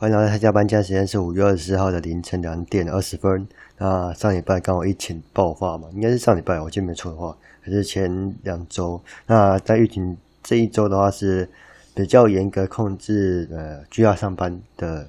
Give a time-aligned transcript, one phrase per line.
[0.00, 3.46] 欢迎来到加班加时间，是五月二十四号的凌晨两点二十分。
[3.76, 8.98] 那上礼拜刚好疫情爆发嘛，应该是上礼拜，我记得没错的话，还是前两周。
[9.26, 11.46] 那在疫情这一周的话，是
[11.94, 15.06] 比较严格控制呃居家上班的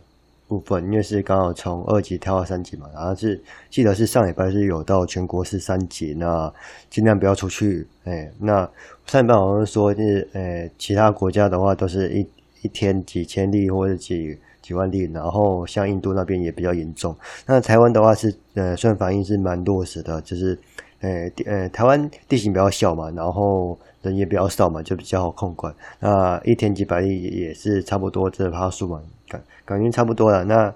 [0.49, 2.85] 部分，因为是刚好从二级跳到三级嘛。
[2.93, 6.53] 然后是记得是上礼拜是有到全国是三级，那
[6.89, 7.87] 尽量不要出去。
[8.03, 8.69] 哎，那
[9.05, 12.27] 上礼拜好像说是呃其他国家的话都是一
[12.63, 14.37] 一天几千例或者几。
[14.71, 17.13] 几万例，然后像印度那边也比较严重。
[17.45, 20.57] 那台湾的话是，呃，算反应是蛮落实的，就是，
[21.01, 25.75] 呃，呃，台湾地形比较小嘛，然后人也比较少嘛，就比较好控管。
[25.99, 30.45] 那一天几百例也是差不多这趴数嘛，感感觉差不多了。
[30.45, 30.73] 那，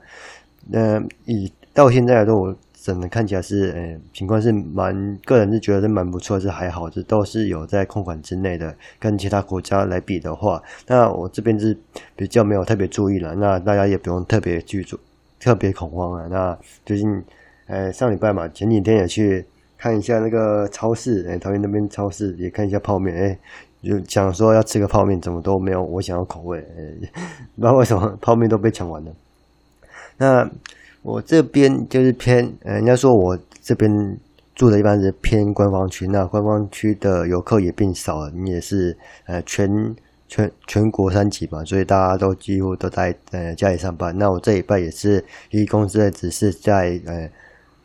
[0.74, 2.54] 呃，以到现在来说，
[2.86, 8.76] 整个看起来是，呃，情况是蛮，个人是觉得是蛮不错，是还好，这都是有在控管之内的。
[9.00, 11.76] 跟其他国家来比的话，那我这边是
[12.16, 15.00] 比较没有特别注意了，那大家也不用特别去做，
[15.40, 16.28] 特别恐慌啊。
[16.30, 17.24] 那最近，
[17.66, 19.44] 呃，上礼拜嘛，前几天也去
[19.80, 23.40] 看一下那个超市，哎，桃园那边超市也看一下泡面，哎，
[23.82, 27.10] 就想说要吃个泡面，怎么都没有我想要口味，哎，
[27.58, 29.12] 不知道为什么泡面都被抢完了。
[30.18, 30.48] 那。
[31.06, 33.88] 我这边就是偏，呃，人家说我这边
[34.56, 38.32] 住的一般是偏观光区，那观光区的游客也变少了。
[38.32, 39.70] 你也是，呃，全
[40.28, 44.18] 全全国三级嘛，所以大家都几乎都在呃家里上班。
[44.18, 47.30] 那我这一拜也是离公司的指示在，呃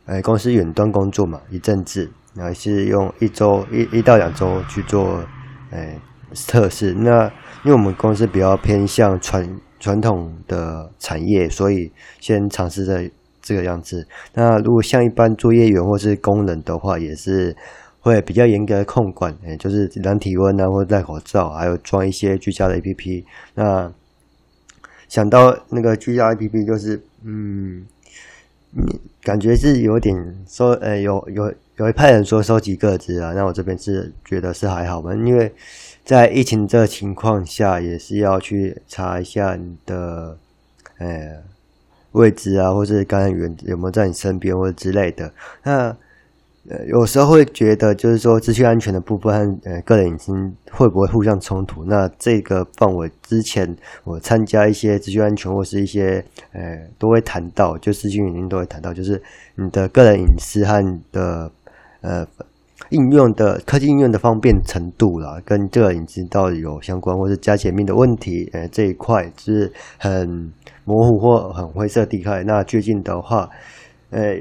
[0.07, 5.23] 呃公司远端工作嘛，一阵子，然后是用一周一一到两周去做，
[5.69, 5.93] 呃
[6.33, 6.91] 测试。
[6.95, 7.25] 那
[7.63, 9.47] 因为我们公司比较偏向传。
[9.81, 13.09] 传统的产业，所以先尝试在
[13.41, 14.07] 这个样子。
[14.35, 17.55] 那如果像一般作业员或是工人的话，也是
[17.99, 23.23] 会比较严格的控管，诶，就是量体温啊，或者戴口罩，还有装一些居家的 APP。
[23.55, 23.91] 那
[25.09, 27.83] 想到那个居家 APP，就是嗯，
[29.23, 30.15] 感觉是有点
[30.47, 35.51] 收，呃，有有有一派人说收集个资啊，那我这边是觉得是还好吧，因为。
[36.11, 40.37] 在疫情这情况下，也是要去查一下你的，
[40.97, 41.41] 呃，
[42.11, 45.31] 位置啊，或是感染源有没有在你身边，或者之类的。
[45.63, 45.95] 那
[46.69, 50.33] 呃，有时候会觉得，就是说资讯安全的部分和呃个人隐私
[50.71, 51.85] 会不会互相冲突？
[51.85, 53.73] 那这个范围之前
[54.03, 59.23] 我参加一些资讯安全或是一些呃都会谈到，就资讯语音都会谈到，就是
[59.55, 61.49] 你的个人隐私和你的
[62.01, 62.27] 呃。
[62.89, 70.51] 应用的科技应用的方便程度啦，跟这个隐私到底有相关，或是加前面的问题，呃，这一块是很
[70.83, 72.43] 模糊或很灰色地带。
[72.43, 73.49] 那最近的话，
[74.09, 74.35] 呃，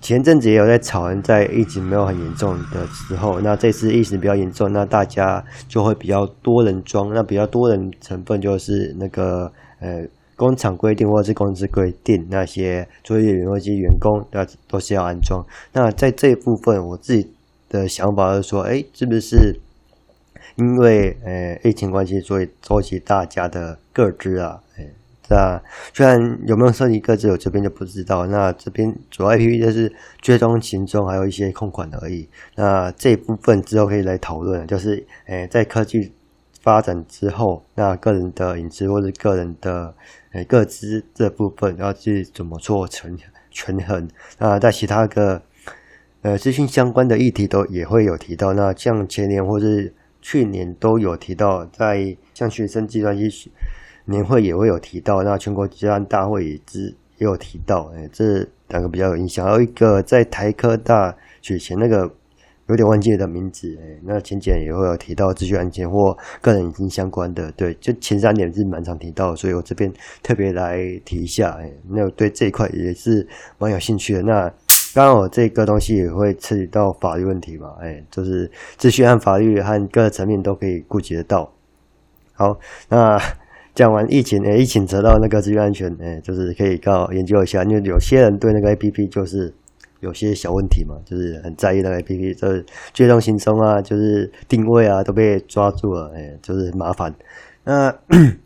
[0.00, 9.50] 前阵子也有在吵，在疫情没有很严重的时候，那这次疫情比较严重，那大家就会比较多人装，那比较多人成分就是那个
[9.80, 10.04] 呃
[10.36, 15.42] 工厂规定或者是公司规定那些作业员或者员工，那都是要安装。
[15.72, 17.30] 那在这一部分，我自己。
[17.74, 19.58] 的想法是说，哎，是不是
[20.54, 24.62] 因为呃疫情关系，所以收集大家的个资啊？
[24.78, 24.88] 哎，
[25.28, 25.60] 那
[25.92, 28.28] 虽然有没有收集个资，我这边就不知道。
[28.28, 32.28] 那这边主要 APP 就是追踪行踪，还有一些控管而已。
[32.54, 36.12] 那这一部分之后可以来讨论，就是诶在科技
[36.62, 39.92] 发展之后，那个人的隐私或者个人的
[40.30, 43.18] 诶个资这部分要去怎么做权
[43.50, 44.08] 权衡？
[44.38, 45.42] 那在其他个。
[46.24, 48.54] 呃，资讯相关的议题都也会有提到。
[48.54, 49.92] 那像前年或是
[50.22, 53.30] 去年都有提到，在像学生计算机
[54.06, 55.22] 年会也会有提到。
[55.22, 56.86] 那全国计算大会也之
[57.18, 57.92] 也有提到。
[57.94, 59.44] 哎，这两个比较有印象。
[59.44, 62.10] 还有一个在台科大学前那个
[62.68, 63.78] 有点忘记的名字。
[63.82, 67.52] 哎，那前几年也会有提到资讯安全或个人隐私相关的。
[67.52, 69.92] 对，就前三年是蛮常提到，所以我这边
[70.22, 71.50] 特别来提一下。
[71.60, 74.22] 哎，那我对这一块也是蛮有兴趣的。
[74.22, 74.50] 那。
[74.94, 81.52] 刚好这个东西也会涉及到法律问题嘛，哎，就是秩序和法律和各个层面都可以顾及得到。
[82.34, 82.56] 好，
[82.88, 83.20] 那
[83.74, 89.52] 讲完疫情，哎，疫情扯到那个资讯安全，哎，就是可以刚好研究一下，因为有些人对那个 APP 就是
[89.98, 97.12] 有些小问题嘛，就是很在意那个 APP，就是追踪行踪啊，就是定位啊都被抓住了，哎，就是麻烦。
[97.64, 97.92] 那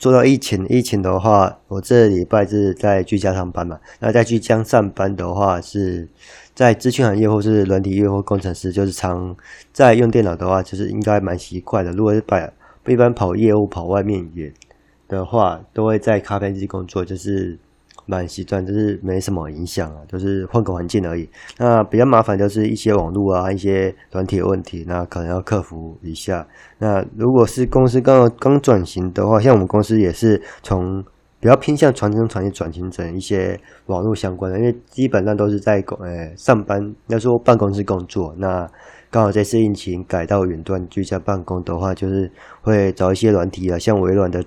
[0.00, 3.78] 做到疫情，疫情的话，我这礼拜是在居家上班嘛。
[4.00, 6.08] 那在居家上班的话，是
[6.54, 9.36] 在资讯行业或是软体业或工程师，就是常
[9.74, 11.92] 在用电脑的话，就是应该蛮习惯的。
[11.92, 12.50] 如果是把
[12.86, 14.50] 一般跑业务、跑外面也
[15.06, 17.58] 的话，都会在咖啡机工作，就是。
[18.10, 21.28] 蛮习惯，就是没什么影响啊，就是换个环境而已。
[21.58, 26.44] 那比较麻烦就是一些网络啊，一些软体问题，那可能要克服一下。
[26.78, 31.02] 那如果是公司刚刚转型的话，像我们公司也是从
[31.38, 38.34] 比较偏向传统产业转型成一些网络相关的，因为基本上都是在工呃上班，要说办公室工作。
[38.36, 38.68] 那
[39.10, 42.30] 刚好这次疫情改到远端居家办公的话，就是
[42.60, 44.42] 会找一些软体啊，像微软的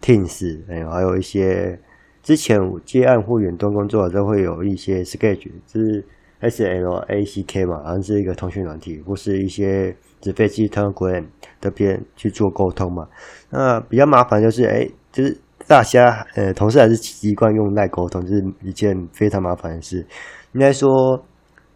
[0.00, 1.78] Teams，哎，还有一些
[2.22, 6.04] 之前接案或远端工作都会有一些 Sketch，就是
[6.40, 11.24] S L A C K 嘛，好像是一个通讯软体，或是一些纸飞机 Telegram
[11.60, 13.08] 这边去做沟通嘛。
[13.50, 15.36] 那比较麻烦就是，哎，就是。
[15.68, 20.04] 大家呃，同事还是习惯用赖沟通，就是一件非常麻烦的事。
[20.52, 20.90] 应该说，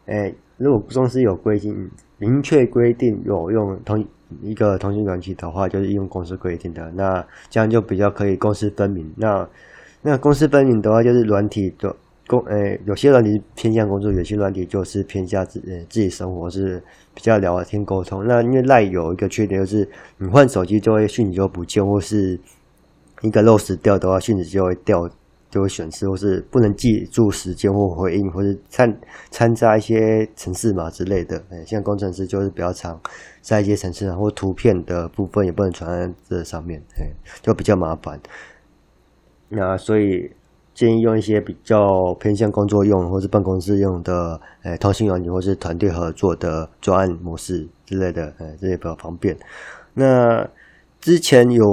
[0.06, 1.88] 哎，如果公司有规定，
[2.18, 4.04] 明确规定有用同
[4.42, 9.08] 一个通讯软体的话，就是用公司规定的，那这样就比较可以公私分明。
[9.16, 9.48] 那
[10.04, 11.96] 那公私分明的话，就是软体的
[12.28, 16.80] 工，哎，有些软体偏向工作，有些软体就是偏向自呃自己生活，是
[17.14, 18.24] 比较聊天沟通。
[18.24, 22.38] 那因为赖有一个缺点，就是你换手机就会讯息就不见，或是。
[23.22, 25.08] 一个漏失掉的话，讯息就会掉，
[25.48, 31.42] 就会显示，或是不能记住时间或回应，或是掺掺杂一些程式码之类的。
[31.48, 33.00] 哎，像工程师就是比较常
[33.40, 37.08] 在一些程式或图片的部分也不能传在这上面，哎，
[37.40, 38.20] 就比较麻烦。
[39.54, 40.30] 那所以
[40.74, 49.36] 建议用一些比较偏向工作用或是办公室用的，诶，通讯软件或是团队合作的专案模式之类的，诶，这也比较方便。
[49.94, 50.48] 那
[51.00, 51.64] 之前有。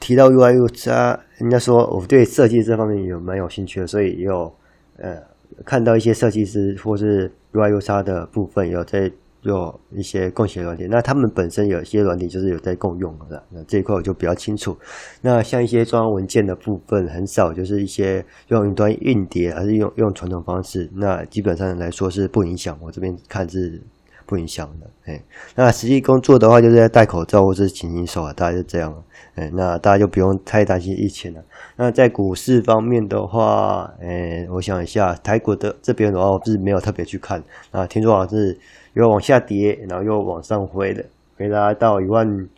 [0.00, 4.54] 提到 UI UX，人家说我对设计这方面有蛮有兴趣的，所以也有
[4.96, 5.20] 呃
[5.64, 10.86] 看到一些设计师或是 UI UX 的部分有在做一些共写软体。
[10.90, 14.76] 那他们本身有一些软体就是有在共用的，那这一块我就比较清楚。
[15.20, 20.90] 那像一些装文件的部分，很少就是一些用云端硬碟，还是用用传统方式。
[20.94, 22.78] 那基本上来说是不影响。
[22.80, 23.82] 我这边看是。
[24.28, 25.24] 不影响的，哎，
[25.54, 28.94] 那实际工作的话，就是在戴口罩或是勤洗手啊，大概就这样，
[29.36, 31.42] 哎，那大家就不用太担心疫情了。
[31.76, 38.54] 那在股市方面的话，哎，我想一下，台股的这边的话，我是没有特别去看，啊，听说好像是
[38.98, 41.04] 又往下跌，然后又往上回的，
[41.36, 42.48] 回拉到一万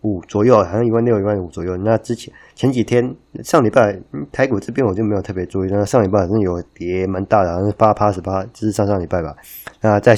[0.00, 1.76] 五左右，好像一万六、一万五左右。
[1.76, 3.14] 那之前前几天
[3.44, 3.98] 上礼拜
[4.32, 9.36] 台股这边我就没有特别注意，那上礼拜好像有跌蛮大的，好像是八趴十八，就是上上礼拜吧。
[9.80, 10.16] 那在。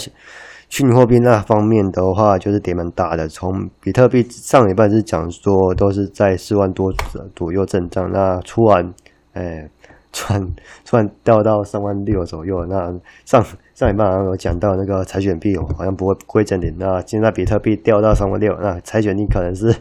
[0.70, 3.26] 虚拟货币那方面的话，就是跌蛮大的。
[3.26, 6.92] 从比特币上礼拜是讲说都是在四万多
[7.34, 8.92] 左右震荡，那突然，
[9.32, 9.66] 哎，
[10.12, 10.52] 突然
[10.84, 12.64] 突然掉到三万六左右。
[12.66, 12.92] 那
[13.24, 13.44] 上
[13.74, 16.74] 上礼拜好像有讲到那个柴犬币好像不会归正点。
[16.78, 19.72] 那现在比特币掉到三万六，那柴犬币可能是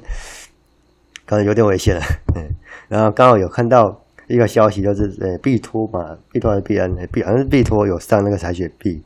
[1.26, 2.02] 可能有点危险了。
[2.36, 2.44] 嗯，
[2.88, 6.94] 然后刚好有看到一个消息，就是呃币托嘛，币托还是币安？
[7.12, 9.02] 币好像是币托有上那个柴犬币。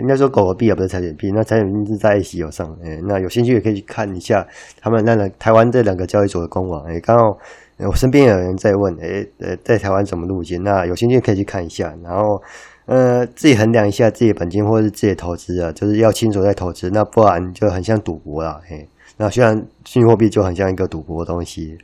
[0.00, 4.46] 应该说狗狗币也不是柴犬币，那柴犬币是在一起有上，诶，那有兴趣也可以去看一下
[4.80, 7.38] 他们那个台湾这两个交易所的官网，诶，刚好
[7.78, 10.62] 我身边有人在问，诶，呃，在台湾怎么入金？
[10.62, 12.42] 那有兴趣可以去看一下，然后
[12.86, 21.76] 呃，自己衡量一下自己本金或者是自己投资啊，就是要清楚在投资，那不然就很像赌博啦，诶，那虽然虚拟货币就很像一个赌博的东西，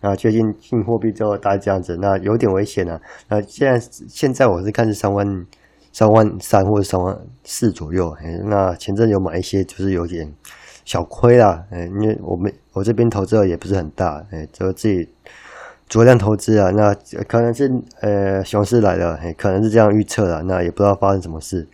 [0.00, 5.46] 那最近虚拟货币就大概这样子，那有点危险啊，那现在现在我是看是三万。
[5.92, 8.14] 三万三或者三万四左右，
[8.48, 10.32] 那前阵有买一些，就是有点
[10.84, 15.08] 小亏啦，哎，因为我们我这边投资额也不是很大，哎，就自己
[15.88, 16.94] 酌量投资啊，那
[17.28, 21.66] 可能是呃熊市来了，哎，可能是这样预测的，那也不知道发生什么事。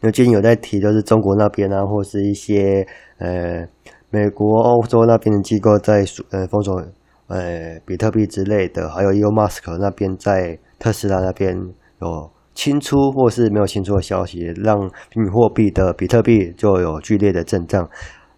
[0.00, 2.86] 那最近有在提，就是中国那边啊，或是一些
[3.18, 3.66] 呃
[4.10, 6.82] 美国、欧洲那边的机构在呃封锁
[7.28, 11.54] 呃比特币之类的，还有 Elon Musk 那边在特斯拉那边
[12.00, 12.30] 有。
[12.56, 14.80] 清出或是没有清出的消息，让
[15.12, 17.86] 虚拟货币的比特币就有剧烈的震荡。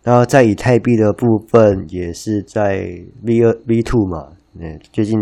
[0.02, 4.26] 然后在以太币的部分也是在 V 二 V two 嘛，
[4.58, 5.16] 嗯，最近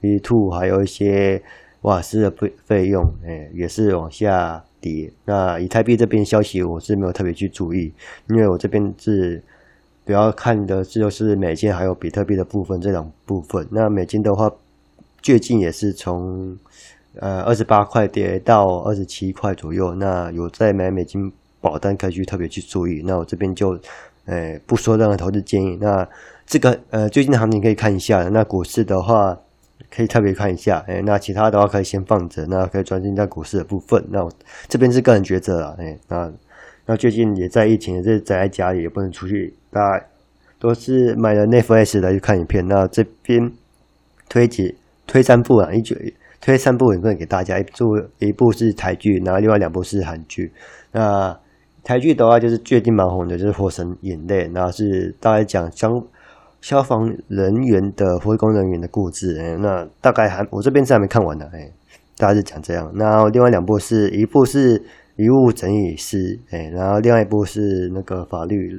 [0.00, 1.42] V two 还有一些
[1.82, 5.12] 瓦斯的费费用，诶，也是往下跌。
[5.24, 7.92] 那以太币这边消息我是没有特别去注意，
[8.28, 9.42] 因为我这边是
[10.06, 13.66] 主要看的就是美金还有比特币的部分这两部分。
[13.72, 14.48] 那美金的话，
[15.20, 16.56] 最近也是从。
[17.18, 23.02] 呃，二十八块跌到二十七块左右，那有在买美金保单可以去特别去注意。
[23.06, 23.78] 那我这边就，
[24.26, 25.78] 呃，不说任何投资建议。
[25.80, 26.06] 那
[26.44, 28.28] 这个呃，最近的行情可以看一下。
[28.28, 29.38] 那股市的话，
[29.90, 30.84] 可以特别看一下。
[30.86, 34.04] 哎，那其他的话可以先放着，那可以专心在股市的部分。
[34.10, 34.30] 那我
[34.68, 35.74] 这边是个人抉择了。
[35.78, 36.30] 哎，那
[36.84, 40.04] 那最近也在疫情，也是宅在家里，也不能出去，大家
[40.58, 42.68] 都是买了 Netflix 来去看影片。
[42.68, 43.50] 那这边
[44.28, 45.96] 推几推三部啊，一九。
[46.40, 50.52] 推三部影片给大家，一部一部是台剧，然后另外两部是韩剧。
[50.92, 51.38] 那
[51.82, 55.88] 台剧的话，就是最近蛮红的，就是《火神眼泪》，然后是大概讲消
[56.60, 61.70] 消防人员的灰工人员的故事，哎，那大概还我这边是还没看完的，哎，
[62.16, 62.90] 大概是讲这样。
[62.94, 64.82] 那另外两部是一部是
[65.16, 68.76] 遗物整理师，哎，然后另外一部是那个法律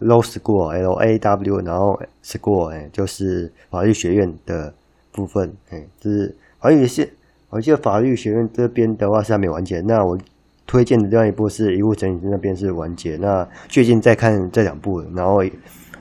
[0.00, 4.72] Law School L A W，然后 School，哎，就是法律学院的
[5.12, 7.08] 部分，哎，就是而且是。
[7.50, 9.80] 我记得法律学院这边的话是还没完结。
[9.80, 10.18] 那我
[10.66, 13.16] 推荐的另外一部是遗物整理那边是完结。
[13.16, 15.42] 那最近在看这两部，然后。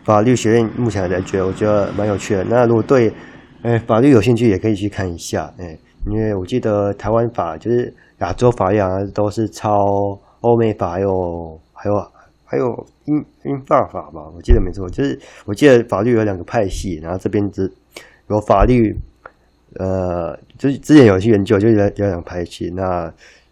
[0.04, 2.42] 法律学院目前来觉得，我觉得蛮有趣的。
[2.46, 3.12] 那如果对，
[3.62, 12.12] 哎，法律有兴趣，也可以去看一下，哎，因为我记得台湾法就是亚洲法律啊，都是抄欧美法，还有还有
[12.46, 17.70] 还有英英法法吧，我记得没错，就是我记得法律有两个派系，然后这边只
[18.30, 18.98] 有法律，
[19.78, 22.70] 呃，就之前有去研究，就有有两个派系。
[22.76, 23.12] 那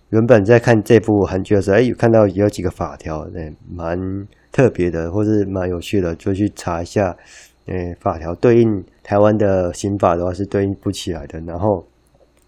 [0.10, 4.28] 原本在看这部韩剧的时候，哎，有看到有几个法条，哎，蛮。
[4.56, 7.14] 特别的，或是蛮有趣的，就去查一下，
[7.66, 11.38] 诶，法条对应台湾的刑法的话是对应不起来的。
[11.42, 11.86] 然后，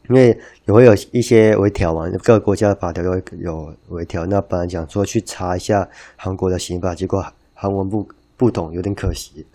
[0.08, 0.28] 因为
[0.64, 4.26] 也会有一些微调嘛，各个国家的法条都会有微调。
[4.26, 7.22] 那本来讲说去查一下韩国的刑法，结果
[7.54, 8.08] 韩文不
[8.38, 9.46] 不懂，有点可惜。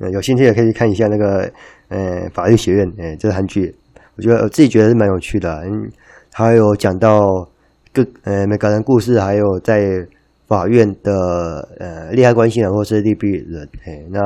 [0.10, 1.52] 有兴趣也可以看一下那个，
[1.92, 3.74] 呃，法律学院，诶，这个韩剧，
[4.16, 5.62] 我觉得我自己觉得是蛮有趣的。
[5.64, 5.90] 嗯，
[6.32, 7.20] 还有讲到
[7.92, 10.06] 各呃每个人故事，还有在。
[10.48, 14.20] 法院的呃利害关系人或是利弊人，嘿，那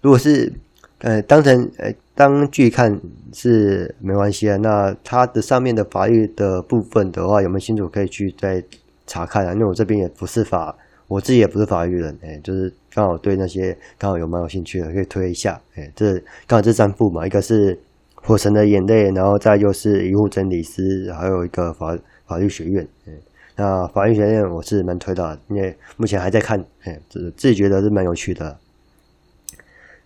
[0.00, 0.52] 如果是
[1.00, 3.00] 呃当成呃当剧看
[3.32, 4.56] 是没关系啊。
[4.58, 8.62] 那它的上面的法律的部分的话，有没有清楚可以去再
[9.08, 9.52] 查看啊？
[9.54, 10.72] 因为我这边也不是法，
[11.08, 15.60] 我自己也不是法律人，哎，就是刚好对那些刚好有蛮有兴趣的，可以推一下。
[15.74, 16.14] 哎，这
[16.46, 17.76] 刚好这三部嘛，一个是
[18.14, 21.94] 《火神的眼泪》，然后再就是《遗物整理师》，还有一个法
[22.26, 23.12] 法律学院，哎。
[23.58, 28.56] 那法律学院我是蛮推的，因为目前还在看，哎，自自己觉得是蛮有趣的。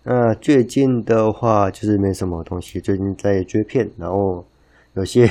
[0.03, 4.45] 那最近的话就是没什么东西，最近在追片，然后
[4.95, 5.25] 有些，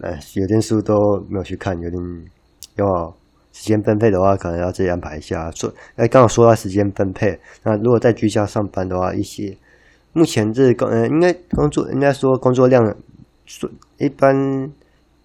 [0.00, 2.02] 哎，有些书都没有去看，有点
[2.76, 3.14] 要
[3.56, 5.50] 时间分配的话，可能要自己安排一下。
[5.52, 9.56] 说，哎，刚好说到时间分配，那如果在居家上班的话，一些
[10.12, 12.94] 目前这工，呃，应该工作，应该说工作量，
[13.46, 14.70] 说一般。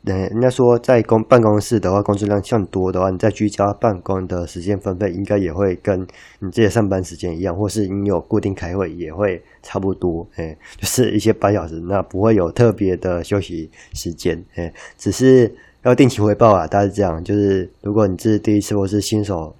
[0.04, 6.02] 对，人家说在公办公室的话，工作量像多的话，你在居家办公的时间分配应该也会跟
[6.40, 17.24] 你自己上班时间一样，或是你有固定开会也会差不多，哎，就是一些八小时，那不会有特别的休息时间，哎，只是要定期回报啊，大概是这样。
[17.24, 19.56] 就是如果你是第一次或是新手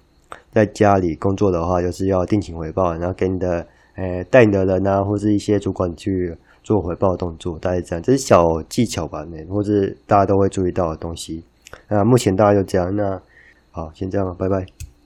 [0.52, 6.36] 在家里工作的话，就是要定期回报，然后给你的，诶，带你的人啊，或是一些主管去。
[6.64, 11.42] 做回报动作，大概这样，这是小技巧吧，那或是大家都会注意到的东西。
[11.88, 13.20] 那目前大家就这样，那
[13.72, 14.64] 好，先这样，拜拜。